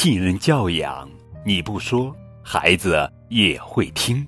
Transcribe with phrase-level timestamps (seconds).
[0.00, 1.10] 信任教养，
[1.44, 4.24] 你不说，孩子也会听。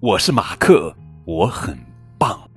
[0.00, 0.92] 我是马克，
[1.24, 1.78] 我很
[2.18, 2.50] 棒。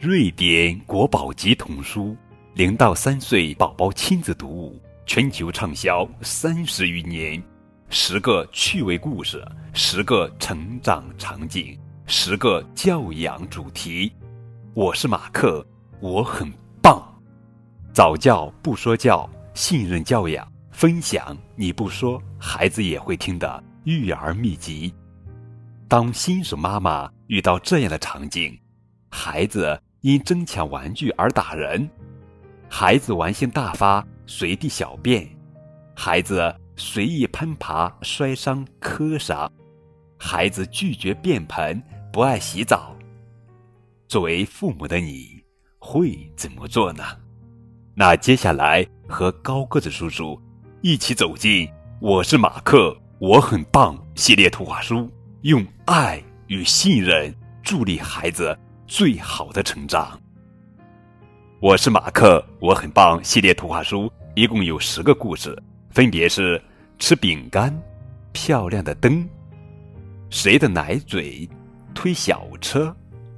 [0.00, 2.16] 瑞典国宝级童书，
[2.54, 7.40] 零到三岁宝宝亲子读物，全球畅销三十余年。
[7.88, 14.12] 十个趣味故事，十个成长场景，十个教养主题。
[14.74, 15.64] 我是马克，
[16.00, 17.00] 我很棒。
[17.92, 20.51] 早教不说教，信任教养。
[20.72, 24.92] 分享你不说，孩子也会听的育儿秘籍。
[25.86, 28.58] 当新手妈妈遇到这样的场景：
[29.10, 31.88] 孩子因争抢玩具而打人，
[32.68, 35.28] 孩子玩性大发随地小便，
[35.94, 39.52] 孩子随意攀爬摔伤磕伤，
[40.18, 41.80] 孩子拒绝便盆
[42.10, 42.96] 不爱洗澡。
[44.08, 45.42] 作为父母的你
[45.78, 47.04] 会怎么做呢？
[47.94, 50.40] 那接下来和高个子叔叔。
[50.84, 51.64] 一起走进
[52.00, 55.08] 《我是马克，我很棒》系列图画书，
[55.42, 60.20] 用爱与信任助力孩子最好的成长。
[61.60, 65.56] 我是马克，我很棒系列图画书一共有十个故事，
[65.90, 66.60] 分别是：
[66.98, 67.72] 吃饼干、
[68.32, 69.24] 漂亮的灯、
[70.30, 71.48] 谁的奶嘴、
[71.94, 72.92] 推小车、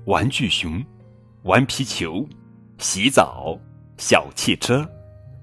[0.07, 0.83] 玩具熊、
[1.43, 2.27] 玩皮球、
[2.79, 3.59] 洗澡、
[3.99, 4.89] 小汽车、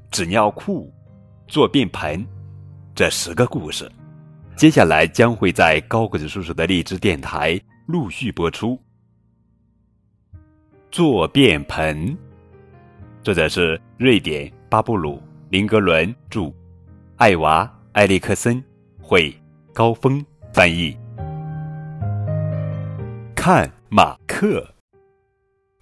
[0.10, 0.92] 纸尿裤。
[1.52, 2.26] 坐便盆，
[2.96, 3.92] 这十个故事，
[4.56, 8.80] 接下来将会在高个子叔叔的荔枝电台陆续播出。
[10.90, 12.18] 坐便盆，
[13.22, 16.54] 作者是瑞典巴布鲁林格伦著，
[17.18, 18.64] 艾娃埃利克森
[19.02, 19.36] 绘，
[19.74, 20.98] 高峰翻译。
[23.36, 24.66] 看马克，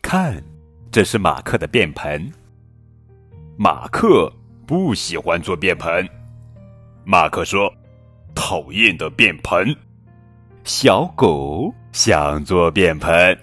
[0.02, 0.44] 看，
[0.90, 2.32] 这是马克的便盆，
[3.56, 4.34] 马克。
[4.70, 6.08] 不喜欢做便盆，
[7.04, 7.74] 马克说
[8.36, 9.76] ：“讨厌的便盆。”
[10.64, 13.36] 小狗想做便盆，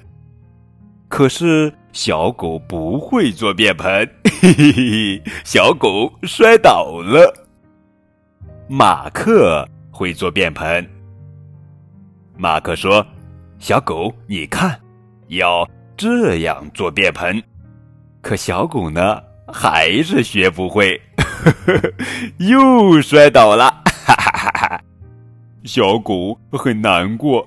[1.08, 4.08] 可是小狗不会做便盆，
[4.40, 7.34] 嘿嘿嘿，小狗摔倒了。
[8.68, 10.88] 马克会做便盆，
[12.36, 13.04] 马克说
[13.58, 14.80] ：“小狗，你看，
[15.26, 17.42] 要这样做便盆。”
[18.22, 19.20] 可小狗呢，
[19.52, 21.00] 还是学不会。
[21.16, 21.92] 呵呵，
[22.38, 23.82] 又摔倒了，
[25.64, 27.46] 小狗很难过，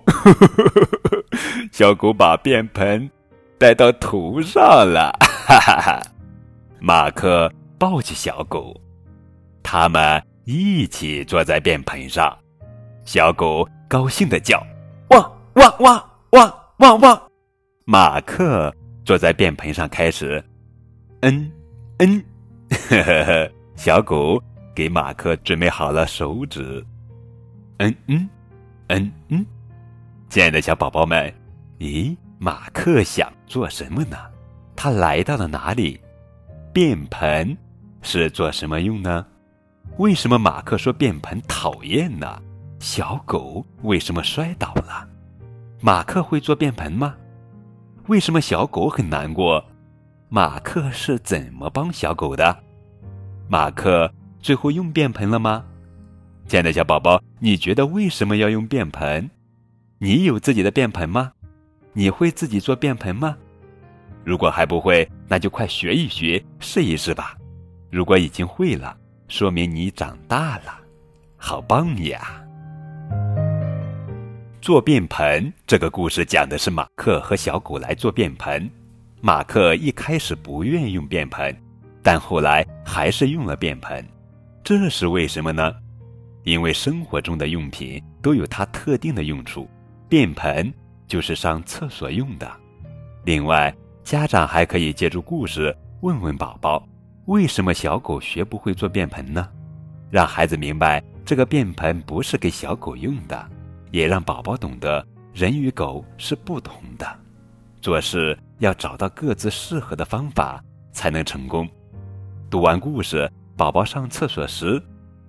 [1.71, 3.09] 小狗把便盆
[3.57, 5.11] 带到头上了，
[5.47, 6.01] 哈哈哈！
[6.79, 8.73] 马克抱起小狗，
[9.61, 12.37] 他们一起坐在便盆上，
[13.03, 14.65] 小狗高兴的叫：
[15.09, 17.21] 汪汪汪汪汪汪！
[17.83, 18.73] 马克
[19.03, 20.41] 坐在便盆上开始，
[21.21, 21.51] 嗯
[21.99, 22.23] 嗯，
[22.89, 23.51] 呵呵呵。
[23.75, 24.41] 小狗
[24.75, 26.85] 给马克准备好了手指，
[27.77, 28.29] 嗯嗯，
[28.87, 29.45] 嗯嗯，
[30.29, 31.33] 亲爱的小宝宝们，
[31.79, 34.17] 咦，马克想做什么呢？
[34.75, 35.99] 他来到了哪里？
[36.73, 37.57] 便盆
[38.01, 39.25] 是做什么用呢？
[39.97, 42.41] 为什么马克说便盆讨厌呢？
[42.79, 45.07] 小狗为什么摔倒了？
[45.81, 47.15] 马克会做便盆吗？
[48.07, 49.63] 为什么小狗很难过？
[50.31, 52.55] 马克是怎么帮小狗的？
[53.47, 55.65] 马克最后用便盆了吗？
[56.45, 59.27] 亲爱的小宝宝，你觉得为什么要用便盆？
[59.97, 61.31] 你有自己的便盆吗？
[61.93, 63.35] 你会自己做便盆吗？
[64.23, 67.35] 如果还不会，那就快学一学，试一试吧。
[67.89, 68.95] 如果已经会了，
[69.29, 70.79] 说明你长大了，
[71.37, 72.39] 好棒呀！
[74.61, 78.69] 做便盆这个故事讲的是马克和小狗来做便盆。
[79.21, 81.55] 马克一开始不愿意用便盆。
[82.01, 84.03] 但后来还是用了便盆，
[84.63, 85.75] 这是为什么呢？
[86.43, 89.69] 因为生活中的用品都有它特定的用处，
[90.07, 90.73] 便盆
[91.07, 92.49] 就是上厕所用的。
[93.25, 93.71] 另外，
[94.01, 96.87] 家长还可以借助故事问问宝宝：
[97.25, 99.49] 为什么小狗学不会做便盆呢？
[100.09, 103.47] 让孩子明白这个便盆不是给小狗用的，
[103.91, 107.05] 也让宝宝懂得人与狗是不同的，
[107.81, 111.67] 做事要找到各自适合的方法才能成功。
[112.49, 114.81] 读完故事，宝宝上厕所时，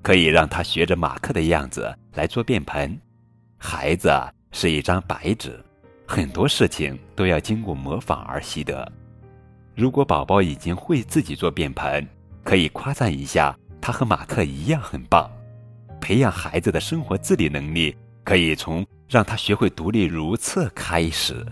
[0.02, 2.98] 可以让他学着马克的样子来做便盆。
[3.56, 4.10] 孩子
[4.52, 5.58] 是一张白纸，
[6.06, 8.90] 很多事情都要经过模仿而习得。
[9.74, 12.06] 如果宝宝已经会自己做便盆，
[12.42, 15.30] 可以夸赞一下他和马克一样很棒。
[16.00, 17.94] 培养孩子的生活自理能力，
[18.24, 21.46] 可以从让他学会独立如厕开始。